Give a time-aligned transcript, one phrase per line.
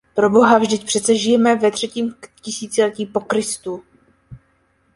[0.15, 3.83] Proboha, vždyť přece žijeme ve třetím tisíciletí po Kristu!